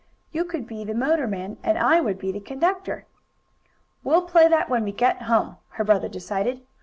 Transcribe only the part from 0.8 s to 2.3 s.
the motorman and I Would